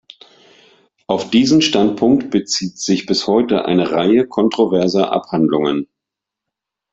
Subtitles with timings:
[1.05, 5.89] Auf diesen Standpunkt bezieht sich bis heute eine Reihe kontroverser Abhandlungen.